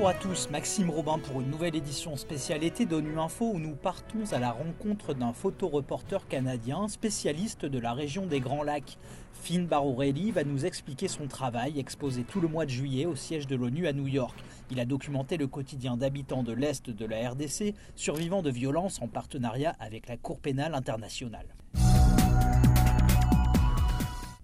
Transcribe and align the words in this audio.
Bonjour 0.00 0.08
à 0.08 0.14
tous, 0.14 0.48
Maxime 0.50 0.88
Robin 0.88 1.18
pour 1.18 1.40
une 1.40 1.50
nouvelle 1.50 1.74
édition 1.74 2.16
spéciale 2.16 2.62
été 2.62 2.86
d'ONU 2.86 3.18
Info 3.18 3.50
où 3.52 3.58
nous 3.58 3.74
partons 3.74 4.32
à 4.32 4.38
la 4.38 4.52
rencontre 4.52 5.14
d'un 5.14 5.32
photoreporter 5.32 6.28
canadien 6.28 6.86
spécialiste 6.88 7.66
de 7.66 7.78
la 7.78 7.92
région 7.92 8.24
des 8.24 8.40
Grands 8.40 8.62
Lacs. 8.62 8.98
Finn 9.42 9.66
Barorelli 9.66 10.30
va 10.30 10.44
nous 10.44 10.64
expliquer 10.64 11.08
son 11.08 11.26
travail 11.26 11.78
exposé 11.80 12.22
tout 12.22 12.40
le 12.40 12.48
mois 12.48 12.66
de 12.66 12.70
juillet 12.70 13.04
au 13.04 13.16
siège 13.16 13.46
de 13.46 13.56
l'ONU 13.56 13.88
à 13.88 13.92
New 13.92 14.06
York. 14.06 14.38
Il 14.70 14.78
a 14.80 14.84
documenté 14.84 15.36
le 15.36 15.48
quotidien 15.48 15.96
d'habitants 15.96 16.44
de 16.44 16.52
l'Est 16.52 16.88
de 16.88 17.04
la 17.04 17.30
RDC 17.30 17.74
survivant 17.96 18.42
de 18.42 18.50
violences 18.50 19.02
en 19.02 19.08
partenariat 19.08 19.74
avec 19.80 20.08
la 20.08 20.16
Cour 20.16 20.38
pénale 20.38 20.74
internationale. 20.74 21.46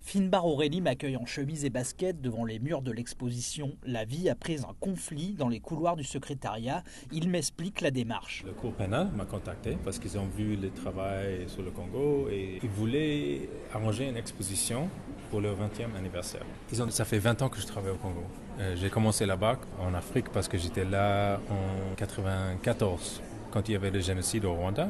Finbar 0.06 0.46
Aurélie 0.46 0.80
m'accueille 0.80 1.16
en 1.16 1.26
chemise 1.26 1.64
et 1.64 1.68
basket 1.68 2.20
devant 2.20 2.44
les 2.44 2.60
murs 2.60 2.80
de 2.80 2.92
l'exposition 2.92 3.72
La 3.84 4.04
vie 4.04 4.30
après 4.30 4.60
un 4.60 4.72
conflit 4.78 5.34
dans 5.34 5.48
les 5.48 5.58
couloirs 5.58 5.96
du 5.96 6.04
secrétariat. 6.04 6.84
Il 7.10 7.28
m'explique 7.28 7.80
la 7.80 7.90
démarche. 7.90 8.44
Le 8.46 8.52
cours 8.52 8.72
pénal 8.72 9.08
m'a 9.16 9.24
contacté 9.24 9.76
parce 9.82 9.98
qu'ils 9.98 10.16
ont 10.16 10.28
vu 10.28 10.54
le 10.54 10.70
travail 10.70 11.48
sur 11.48 11.64
le 11.64 11.72
Congo 11.72 12.28
et 12.30 12.60
ils 12.62 12.68
voulaient 12.68 13.48
arranger 13.74 14.08
une 14.08 14.16
exposition 14.16 14.88
pour 15.28 15.40
leur 15.40 15.56
20e 15.56 15.96
anniversaire. 15.98 16.44
ça 16.70 17.04
fait 17.04 17.18
20 17.18 17.42
ans 17.42 17.48
que 17.48 17.60
je 17.60 17.66
travaille 17.66 17.90
au 17.90 17.96
Congo. 17.96 18.22
Euh, 18.60 18.76
j'ai 18.76 18.90
commencé 18.90 19.26
là-bas 19.26 19.58
en 19.80 19.92
Afrique 19.92 20.28
parce 20.28 20.46
que 20.46 20.56
j'étais 20.56 20.84
là 20.84 21.40
en 21.50 21.96
94 21.96 23.22
quand 23.50 23.68
il 23.68 23.72
y 23.72 23.74
avait 23.74 23.90
le 23.90 23.98
génocide 23.98 24.44
au 24.44 24.54
Rwanda. 24.54 24.88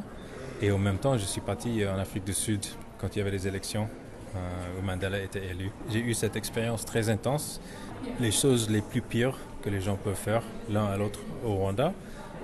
Et 0.61 0.71
en 0.71 0.79
même 0.79 0.99
temps, 0.99 1.17
je 1.17 1.25
suis 1.25 1.41
parti 1.41 1.87
en 1.87 1.99
Afrique 1.99 2.25
du 2.25 2.35
Sud 2.35 2.67
quand 2.99 3.17
il 3.17 3.21
y 3.21 3.23
avait 3.23 3.31
les 3.31 3.49
élections 3.49 3.89
où 4.79 4.85
Mandela 4.85 5.21
était 5.21 5.45
élu. 5.45 5.71
J'ai 5.91 6.01
eu 6.01 6.15
cette 6.15 6.37
expérience 6.37 6.85
très 6.85 7.09
intense, 7.09 7.61
les 8.21 8.31
choses 8.31 8.71
les 8.71 8.83
plus 8.83 9.03
pires 9.03 9.39
que 9.63 9.71
les 9.71 9.81
gens 9.81 9.97
peuvent 9.97 10.15
faire 10.15 10.43
l'un 10.71 10.87
à 10.87 10.97
l'autre 10.97 11.21
au 11.45 11.55
Rwanda, 11.55 11.93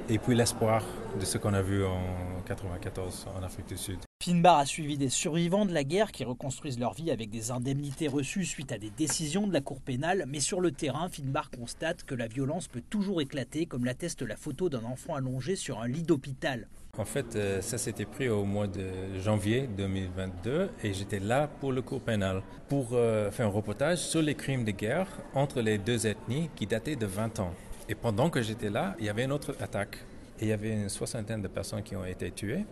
et 0.09 0.19
puis 0.19 0.35
l'espoir 0.35 0.83
de 1.19 1.25
ce 1.25 1.39
qu'on 1.39 1.55
a 1.55 1.63
vu 1.63 1.85
en 1.85 2.01
1994 2.49 3.27
en 3.39 3.43
Afrique 3.43 3.69
du 3.69 3.77
Sud. 3.77 3.99
Finbar 4.23 4.59
a 4.59 4.67
suivi 4.67 4.99
des 4.99 5.09
survivants 5.09 5.67
de 5.67 5.75
la 5.75 5.83
guerre 5.83 6.13
qui 6.13 6.23
reconstruisent 6.23 6.79
leur 6.79 6.95
vie 6.95 7.11
avec 7.11 7.29
des 7.29 7.51
indemnités 7.51 8.07
reçues 8.07 8.45
suite 8.45 8.71
à 8.71 8.79
des 8.79 8.91
décisions 8.91 9.49
de 9.49 9.53
la 9.53 9.61
Cour 9.61 9.81
pénale, 9.81 10.27
mais 10.29 10.39
sur 10.39 10.61
le 10.61 10.71
terrain, 10.71 11.09
Finbar 11.09 11.51
constate 11.51 12.05
que 12.05 12.15
la 12.15 12.29
violence 12.29 12.69
peut 12.69 12.85
toujours 12.89 13.21
éclater, 13.21 13.67
comme 13.67 13.85
l'atteste 13.85 14.23
la 14.23 14.37
photo 14.37 14.69
d'un 14.69 14.85
enfant 14.85 15.17
allongé 15.17 15.57
sur 15.57 15.81
un 15.81 15.89
lit 15.89 16.05
d'hôpital. 16.05 16.69
En 16.97 17.05
fait, 17.05 17.35
euh, 17.35 17.61
ça 17.63 17.79
s'était 17.79 18.05
pris 18.05 18.29
au 18.29 18.45
mois 18.45 18.69
de 18.69 19.19
janvier 19.19 19.69
2022 19.77 20.71
et 20.85 20.95
j'étais 20.95 21.19
là 21.19 21.49
pour 21.49 21.73
le 21.73 21.83
cours 21.83 22.03
pénal 22.03 22.45
pour 22.69 22.91
euh, 22.93 23.29
faire 23.33 23.47
un 23.47 23.51
reportage 23.51 23.99
sur 23.99 24.23
les 24.23 24.37
crimes 24.37 24.65
de 24.65 24.71
guerre 24.71 25.09
entre 25.35 25.61
les 25.63 25.79
deux 25.79 26.07
ethnies 26.07 26.49
qui 26.55 26.69
dataient 26.69 26.95
de 26.95 27.07
20 27.07 27.41
ans. 27.41 27.55
Et 27.89 27.97
pendant 27.97 28.31
que 28.31 28.41
j'étais 28.41 28.71
là, 28.71 28.95
il 29.01 29.05
y 29.05 29.09
avait 29.09 29.25
une 29.25 29.33
autre 29.33 29.57
attaque 29.59 29.97
et 30.39 30.45
il 30.45 30.49
y 30.49 30.53
avait 30.53 30.71
une 30.71 30.89
soixantaine 30.89 31.43
de 31.43 31.49
personnes 31.49 31.83
qui 31.83 31.97
ont 31.97 32.05
été 32.05 32.31
tuées. 32.31 32.65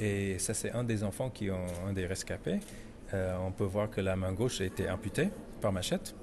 Et 0.00 0.38
ça, 0.38 0.54
c'est 0.54 0.72
un 0.72 0.84
des 0.84 1.04
enfants 1.04 1.30
qui 1.30 1.50
ont 1.50 1.66
un 1.86 1.92
des 1.92 2.06
rescapés. 2.06 2.58
Euh, 3.14 3.36
on 3.40 3.52
peut 3.52 3.64
voir 3.64 3.90
que 3.90 4.00
la 4.00 4.16
main 4.16 4.32
gauche 4.32 4.60
a 4.60 4.64
été 4.64 4.90
amputée 4.90 5.28
par 5.60 5.72
machette. 5.72 6.14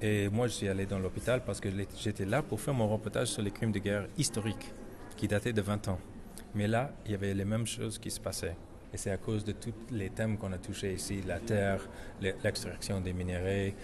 Et 0.00 0.28
moi, 0.28 0.46
je 0.46 0.52
suis 0.52 0.68
allé 0.68 0.86
dans 0.86 0.98
l'hôpital 0.98 1.42
parce 1.44 1.60
que 1.60 1.68
j'étais 1.98 2.26
là 2.26 2.42
pour 2.42 2.60
faire 2.60 2.74
mon 2.74 2.88
reportage 2.88 3.28
sur 3.28 3.42
les 3.42 3.50
crimes 3.50 3.72
de 3.72 3.78
guerre 3.78 4.06
historiques 4.18 4.72
qui 5.16 5.26
dataient 5.26 5.52
de 5.52 5.62
20 5.62 5.88
ans. 5.88 5.98
Mais 6.54 6.68
là, 6.68 6.92
il 7.06 7.12
y 7.12 7.14
avait 7.14 7.34
les 7.34 7.44
mêmes 7.44 7.66
choses 7.66 7.98
qui 7.98 8.10
se 8.10 8.20
passaient. 8.20 8.56
Et 8.92 8.96
c'est 8.96 9.10
à 9.10 9.16
cause 9.16 9.44
de 9.44 9.52
tous 9.52 9.74
les 9.90 10.10
thèmes 10.10 10.38
qu'on 10.38 10.52
a 10.52 10.58
touchés 10.58 10.94
ici, 10.94 11.20
la 11.26 11.38
terre, 11.38 11.80
l'extraction 12.20 13.00
des 13.00 13.12
minéraux, 13.12 13.74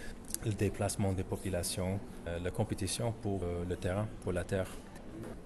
le 0.44 0.52
déplacement 0.52 1.12
des 1.12 1.24
populations, 1.24 1.98
euh, 2.26 2.38
la 2.42 2.50
compétition 2.50 3.12
pour 3.20 3.42
euh, 3.42 3.64
le 3.68 3.76
terrain, 3.76 4.06
pour 4.22 4.32
la 4.32 4.44
terre. 4.44 4.68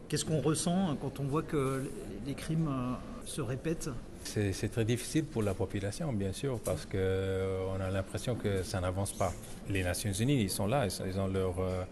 Qu'est-ce 0.09 0.25
qu'on 0.25 0.41
ressent 0.41 0.97
quand 1.01 1.21
on 1.21 1.25
voit 1.25 1.43
que 1.43 1.91
les 2.27 2.35
crimes 2.35 2.97
se 3.27 3.41
répètent 3.41 3.91
c'est 4.27 4.71
très 4.71 4.85
difficile 4.85 5.25
pour 5.25 5.43
la 5.43 5.55
population, 5.55 6.13
bien 6.13 6.33
sûr, 6.33 6.59
parce 6.61 6.85
qu'on 6.85 6.97
euh, 6.97 7.79
a 7.81 7.91
l'impression 7.91 8.35
que 8.35 8.63
ça 8.63 8.81
n'avance 8.81 9.13
pas. 9.13 9.33
Les 9.69 9.83
Nations 9.83 10.13
Unies, 10.13 10.43
ils 10.43 10.51
sont 10.51 10.67
là, 10.67 10.87
ils 10.87 11.19
ont 11.19 11.29
leur, 11.29 11.55
euh, 11.61 11.85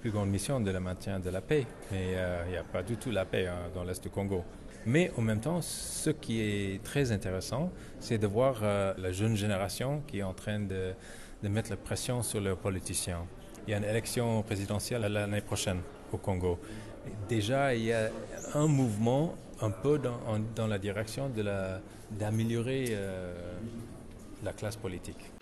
plus 0.00 0.10
grande 0.10 0.30
mission 0.30 0.60
de 0.60 0.70
le 0.70 0.80
maintien 0.80 1.20
de 1.20 1.30
la 1.30 1.40
paix, 1.40 1.66
mais 1.92 2.14
euh, 2.14 2.42
il 2.46 2.52
n'y 2.52 2.56
a 2.56 2.64
pas 2.64 2.82
du 2.82 2.96
tout 2.96 3.10
la 3.10 3.24
paix 3.24 3.46
hein, 3.46 3.70
dans 3.74 3.84
l'Est 3.84 4.02
du 4.02 4.10
Congo. 4.10 4.42
Mais 4.84 5.12
en 5.16 5.22
même 5.22 5.40
temps, 5.40 5.60
ce 5.60 6.10
qui 6.10 6.40
est 6.40 6.82
très 6.82 7.12
intéressant, 7.12 7.70
c'est 8.00 8.18
de 8.18 8.26
voir 8.26 8.62
la 8.62 9.10
jeune 9.10 9.34
génération 9.34 10.02
qui 10.06 10.20
est 10.20 10.22
en 10.22 10.32
train 10.32 10.60
de, 10.60 10.92
de 11.42 11.48
mettre 11.48 11.70
la 11.70 11.76
pression 11.76 12.22
sur 12.22 12.40
leurs 12.40 12.56
politiciens. 12.56 13.26
Il 13.66 13.72
y 13.72 13.74
a 13.74 13.78
une 13.78 13.84
élection 13.84 14.42
présidentielle 14.44 15.02
l'année 15.02 15.40
prochaine 15.40 15.80
au 16.12 16.18
Congo. 16.18 16.60
Déjà, 17.28 17.74
il 17.74 17.86
y 17.86 17.92
a 17.92 18.10
un 18.54 18.68
mouvement 18.68 19.34
un 19.60 19.70
peu 19.70 19.98
dans, 19.98 20.66
la 20.66 20.78
direction 20.78 21.30
d'améliorer 22.10 22.86
euh, 22.90 23.32
la 24.44 24.52
classe 24.52 24.76
politique. 24.76 25.32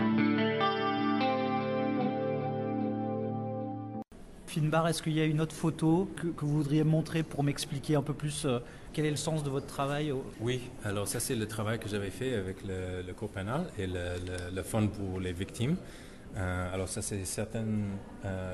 Finbar, 4.47 4.87
est-ce 4.87 5.03
qu'il 5.03 5.15
y 5.15 5.21
a 5.21 5.25
une 5.25 5.41
autre 5.41 5.55
photo 5.55 6.09
que, 6.17 6.45
vous 6.45 6.59
voudriez 6.59 6.85
montrer 6.85 7.25
pour 7.25 7.43
m'expliquer 7.43 7.97
un 7.97 8.03
peu 8.03 8.15
plus 8.15 8.45
euh, 8.45 8.61
quel 8.93 9.05
est 9.05 9.11
le 9.11 9.17
sens 9.17 9.43
de 9.43 9.51
votre 9.51 9.67
travail 9.67 10.15
Oui, 10.41 10.61
alors 10.85 11.09
ça 11.09 11.19
c'est 11.19 11.35
le 11.35 11.49
travail 11.49 11.81
que 11.81 11.89
j'avais 11.89 12.11
fait 12.11 12.35
avec 12.35 12.65
le, 12.65 13.03
le 13.05 13.13
cours 13.15 13.31
pénal 13.31 13.67
et 13.79 13.89
le, 13.89 14.17
le, 14.55 14.63
fonds 14.63 14.87
pour 14.87 15.19
les 15.19 15.33
victimes. 15.33 15.77
Euh, 16.37 16.73
alors 16.73 16.89
ça 16.89 17.03
c'est 17.03 17.25
certaines 17.25 17.87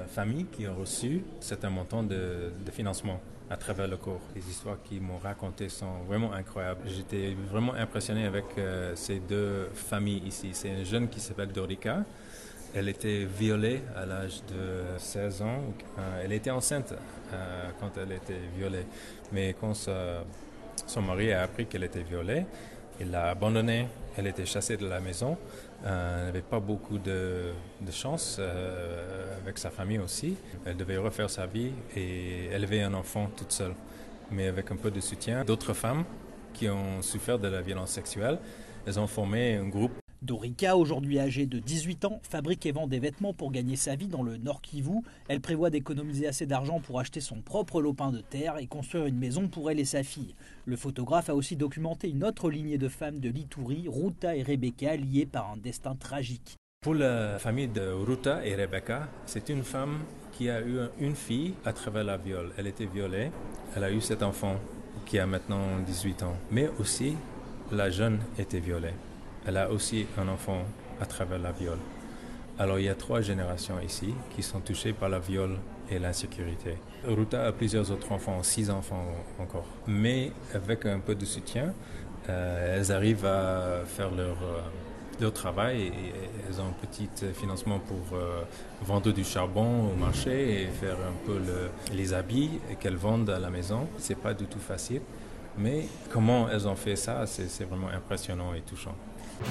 familles 0.08 0.46
qui 0.46 0.66
ont 0.66 0.74
reçu 0.74 1.22
certains 1.40 1.70
montants 1.70 2.02
de, 2.02 2.50
de 2.64 2.70
financement 2.70 3.20
à 3.50 3.56
travers 3.56 3.88
le 3.88 3.96
cours. 3.96 4.20
Les 4.34 4.48
histoires 4.48 4.76
qu'ils 4.84 5.02
m'ont 5.02 5.18
racontées 5.18 5.68
sont 5.68 6.04
vraiment 6.06 6.32
incroyables. 6.32 6.82
J'étais 6.86 7.34
vraiment 7.50 7.74
impressionné 7.74 8.24
avec 8.24 8.44
euh, 8.56 8.92
ces 8.94 9.18
deux 9.18 9.68
familles 9.74 10.22
ici. 10.24 10.50
C'est 10.52 10.68
une 10.68 10.84
jeune 10.84 11.08
qui 11.08 11.18
s'appelle 11.18 11.50
Dorica. 11.50 12.04
Elle 12.72 12.88
était 12.88 13.24
violée 13.24 13.82
à 13.96 14.06
l'âge 14.06 14.42
de 14.48 14.96
16 14.96 15.42
ans. 15.42 15.62
Euh, 15.98 16.22
elle 16.24 16.32
était 16.32 16.52
enceinte 16.52 16.94
euh, 17.32 17.70
quand 17.80 17.90
elle 18.00 18.12
était 18.12 18.40
violée. 18.56 18.86
Mais 19.32 19.56
quand 19.60 19.74
son 19.74 21.02
mari 21.02 21.32
a 21.32 21.42
appris 21.42 21.66
qu'elle 21.66 21.84
était 21.84 22.04
violée, 22.04 22.46
il 23.00 23.10
l'a 23.10 23.30
abandonnée. 23.30 23.88
Elle 24.16 24.26
était 24.26 24.46
chassée 24.46 24.76
de 24.76 24.86
la 24.88 25.00
maison. 25.00 25.36
Euh, 25.84 26.18
elle 26.18 26.26
n'avait 26.26 26.42
pas 26.42 26.60
beaucoup 26.60 26.98
de, 26.98 27.52
chance 27.90 28.36
euh, 28.38 29.36
avec 29.42 29.58
sa 29.58 29.70
famille 29.70 29.98
aussi. 29.98 30.36
Elle 30.64 30.76
devait 30.76 30.96
refaire 30.96 31.30
sa 31.30 31.46
vie 31.46 31.72
et 31.96 32.46
élever 32.52 32.82
un 32.82 32.94
enfant 32.94 33.30
toute 33.36 33.52
seule. 33.52 33.74
Mais 34.30 34.48
avec 34.48 34.70
un 34.70 34.76
peu 34.76 34.90
de 34.90 35.00
soutien 35.00 35.44
d'autres 35.44 35.74
femmes 35.74 36.04
qui 36.52 36.68
ont 36.68 37.02
souffert 37.02 37.38
de 37.38 37.48
la 37.48 37.62
violence 37.62 37.90
sexuelle, 37.90 38.38
elles 38.86 38.98
ont 38.98 39.06
formé 39.06 39.56
un 39.56 39.68
groupe 39.68 39.99
Dorica, 40.22 40.76
aujourd'hui 40.76 41.18
âgée 41.18 41.46
de 41.46 41.58
18 41.58 42.04
ans, 42.04 42.20
fabrique 42.22 42.66
et 42.66 42.72
vend 42.72 42.86
des 42.86 42.98
vêtements 42.98 43.32
pour 43.32 43.50
gagner 43.50 43.76
sa 43.76 43.94
vie 43.94 44.06
dans 44.06 44.22
le 44.22 44.36
Nord 44.36 44.60
Kivu. 44.60 45.00
Elle 45.28 45.40
prévoit 45.40 45.70
d'économiser 45.70 46.26
assez 46.26 46.44
d'argent 46.44 46.78
pour 46.78 47.00
acheter 47.00 47.22
son 47.22 47.40
propre 47.40 47.80
lopin 47.80 48.12
de 48.12 48.20
terre 48.20 48.58
et 48.58 48.66
construire 48.66 49.06
une 49.06 49.16
maison 49.16 49.48
pour 49.48 49.70
elle 49.70 49.80
et 49.80 49.86
sa 49.86 50.02
fille. 50.02 50.34
Le 50.66 50.76
photographe 50.76 51.30
a 51.30 51.34
aussi 51.34 51.56
documenté 51.56 52.10
une 52.10 52.22
autre 52.22 52.50
lignée 52.50 52.76
de 52.76 52.88
femmes 52.88 53.18
de 53.18 53.30
l'Ituri, 53.30 53.86
Ruta 53.88 54.36
et 54.36 54.42
Rebecca, 54.42 54.94
liées 54.94 55.24
par 55.24 55.52
un 55.52 55.56
destin 55.56 55.94
tragique. 55.94 56.56
Pour 56.82 56.94
la 56.94 57.38
famille 57.38 57.68
de 57.68 57.90
Ruta 57.90 58.44
et 58.44 58.54
Rebecca, 58.54 59.08
c'est 59.24 59.48
une 59.48 59.62
femme 59.62 60.00
qui 60.32 60.50
a 60.50 60.60
eu 60.60 60.80
une 60.98 61.14
fille 61.16 61.54
à 61.64 61.72
travers 61.72 62.04
la 62.04 62.18
viol. 62.18 62.52
Elle 62.58 62.66
était 62.66 62.86
violée, 62.86 63.30
elle 63.74 63.84
a 63.84 63.90
eu 63.90 64.02
cet 64.02 64.22
enfant 64.22 64.56
qui 65.06 65.18
a 65.18 65.26
maintenant 65.26 65.78
18 65.86 66.22
ans. 66.24 66.36
Mais 66.50 66.68
aussi, 66.78 67.16
la 67.72 67.88
jeune 67.88 68.18
était 68.38 68.60
violée 68.60 68.94
elle 69.46 69.56
a 69.56 69.70
aussi 69.70 70.06
un 70.18 70.28
enfant 70.28 70.64
à 71.00 71.06
travers 71.06 71.38
la 71.38 71.52
viol. 71.52 71.78
Alors 72.58 72.78
il 72.78 72.84
y 72.84 72.88
a 72.88 72.94
trois 72.94 73.22
générations 73.22 73.80
ici 73.80 74.14
qui 74.36 74.42
sont 74.42 74.60
touchées 74.60 74.92
par 74.92 75.08
la 75.08 75.18
viol 75.18 75.56
et 75.90 75.98
l'insécurité. 75.98 76.76
Ruta 77.06 77.46
a 77.46 77.52
plusieurs 77.52 77.90
autres 77.90 78.12
enfants, 78.12 78.42
six 78.42 78.70
enfants 78.70 79.06
encore. 79.38 79.66
Mais 79.86 80.30
avec 80.54 80.84
un 80.84 81.00
peu 81.00 81.14
de 81.14 81.24
soutien, 81.24 81.72
euh, 82.28 82.76
elles 82.76 82.92
arrivent 82.92 83.24
à 83.24 83.82
faire 83.86 84.10
leur, 84.10 84.36
euh, 84.42 84.60
leur 85.20 85.32
travail 85.32 85.90
elles 86.46 86.60
ont 86.60 86.66
un 86.66 86.86
petit 86.86 87.08
financement 87.34 87.78
pour 87.78 88.18
euh, 88.18 88.42
vendre 88.82 89.10
du 89.12 89.24
charbon 89.24 89.90
au 89.90 89.96
marché 89.96 90.62
et 90.62 90.66
faire 90.66 90.96
un 90.96 91.26
peu 91.26 91.38
les 91.92 92.12
habits 92.12 92.50
qu'elles 92.78 92.96
vendent 92.96 93.30
à 93.30 93.38
la 93.38 93.50
maison. 93.50 93.88
C'est 93.98 94.18
pas 94.18 94.34
du 94.34 94.44
tout 94.44 94.58
facile. 94.58 95.00
Mais 95.58 95.86
comment 96.10 96.48
elles 96.48 96.68
ont 96.68 96.76
fait 96.76 96.96
ça, 96.96 97.26
c'est 97.26 97.64
vraiment 97.64 97.88
impressionnant 97.88 98.54
et 98.54 98.60
touchant. 98.60 98.94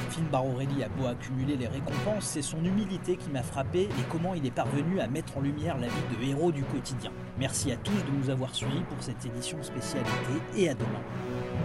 Finn 0.09 0.25
Barorelli 0.31 0.83
a 0.83 0.89
beau 0.89 1.07
accumuler 1.07 1.55
les 1.55 1.67
récompenses, 1.67 2.25
c'est 2.25 2.41
son 2.41 2.63
humilité 2.63 3.17
qui 3.17 3.29
m'a 3.29 3.43
frappé 3.43 3.83
et 3.83 4.03
comment 4.09 4.33
il 4.33 4.45
est 4.45 4.51
parvenu 4.51 4.99
à 4.99 5.07
mettre 5.07 5.37
en 5.37 5.41
lumière 5.41 5.77
la 5.77 5.87
vie 5.87 6.17
de 6.17 6.29
héros 6.29 6.51
du 6.51 6.63
quotidien. 6.63 7.11
Merci 7.37 7.71
à 7.71 7.75
tous 7.77 7.91
de 7.91 8.11
nous 8.17 8.29
avoir 8.29 8.53
suivis 8.53 8.83
pour 8.89 9.01
cette 9.01 9.25
édition 9.25 9.61
spécialité 9.61 10.09
et 10.55 10.69
à 10.69 10.73
demain. 10.73 11.58